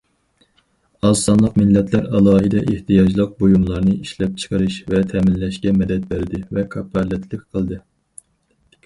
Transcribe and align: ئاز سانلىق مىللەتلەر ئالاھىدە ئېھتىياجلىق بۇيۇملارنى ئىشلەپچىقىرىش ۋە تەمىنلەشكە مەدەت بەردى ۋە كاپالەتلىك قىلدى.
ئاز 1.07 1.19
سانلىق 1.25 1.57
مىللەتلەر 1.61 2.07
ئالاھىدە 2.19 2.63
ئېھتىياجلىق 2.71 3.35
بۇيۇملارنى 3.43 3.93
ئىشلەپچىقىرىش 4.05 4.79
ۋە 4.95 5.03
تەمىنلەشكە 5.13 5.75
مەدەت 5.83 6.09
بەردى 6.15 6.41
ۋە 6.59 6.65
كاپالەتلىك 6.77 7.45
قىلدى. 7.53 7.79